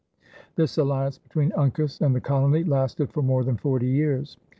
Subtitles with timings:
[0.55, 4.35] This alliance between Uncas and the colony lasted for more than forty years.